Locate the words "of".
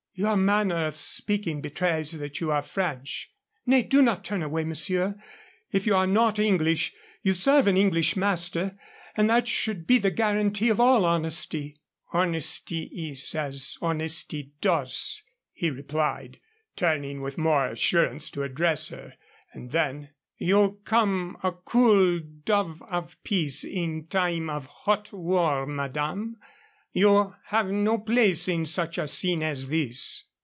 0.85-0.97, 10.69-10.81, 22.83-23.15, 24.51-24.65